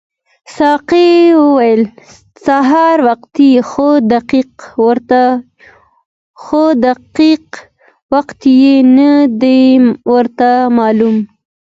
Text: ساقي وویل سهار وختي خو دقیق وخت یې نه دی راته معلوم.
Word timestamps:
ساقي 0.57 1.09
وویل 1.41 1.81
سهار 2.45 2.97
وختي 3.07 3.51
خو 6.43 6.67
دقیق 6.85 7.51
وخت 8.13 8.39
یې 8.61 8.75
نه 8.97 9.11
دی 9.41 9.61
راته 10.13 10.51
معلوم. 10.77 11.17